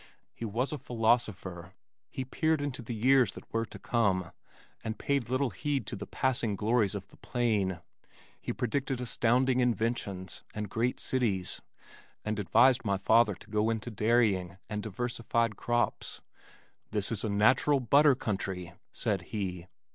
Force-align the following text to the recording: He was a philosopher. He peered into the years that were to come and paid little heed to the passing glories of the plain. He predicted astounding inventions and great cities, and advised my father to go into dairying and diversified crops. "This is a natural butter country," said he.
He 0.33 0.45
was 0.45 0.71
a 0.71 0.79
philosopher. 0.79 1.73
He 2.09 2.25
peered 2.25 2.59
into 2.59 2.81
the 2.81 2.95
years 2.95 3.33
that 3.33 3.45
were 3.53 3.67
to 3.67 3.77
come 3.77 4.31
and 4.83 4.97
paid 4.97 5.29
little 5.29 5.51
heed 5.51 5.85
to 5.85 5.95
the 5.95 6.07
passing 6.07 6.55
glories 6.55 6.95
of 6.95 7.07
the 7.09 7.17
plain. 7.17 7.81
He 8.41 8.51
predicted 8.51 8.99
astounding 8.99 9.59
inventions 9.59 10.41
and 10.55 10.71
great 10.71 10.99
cities, 10.99 11.61
and 12.25 12.39
advised 12.39 12.83
my 12.83 12.97
father 12.97 13.35
to 13.35 13.47
go 13.51 13.69
into 13.69 13.91
dairying 13.91 14.57
and 14.67 14.81
diversified 14.81 15.55
crops. 15.55 16.19
"This 16.89 17.11
is 17.11 17.23
a 17.23 17.29
natural 17.29 17.79
butter 17.79 18.15
country," 18.15 18.73
said 18.91 19.21
he. 19.29 19.67